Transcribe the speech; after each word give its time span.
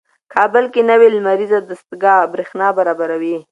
کابل 0.33 0.65
کې 0.73 0.81
نوې 0.89 1.07
لمریزه 1.15 1.59
دستګاه 1.69 2.29
برېښنا 2.33 2.67
برابروي. 2.77 3.37